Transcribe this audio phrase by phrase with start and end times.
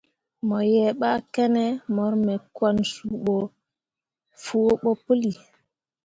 [0.47, 1.63] Mo yea ɓa kene
[1.95, 3.35] mor me kwan suu ɓo
[4.43, 5.31] fuo ɓo pəlli.